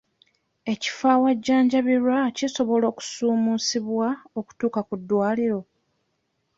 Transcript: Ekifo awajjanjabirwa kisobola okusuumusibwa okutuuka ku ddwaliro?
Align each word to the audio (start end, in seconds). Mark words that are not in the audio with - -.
Ekifo 0.73 1.05
awajjanjabirwa 1.15 2.19
kisobola 2.37 2.85
okusuumusibwa 2.91 4.07
okutuuka 4.39 4.79
ku 4.87 4.95
ddwaliro? 5.01 5.59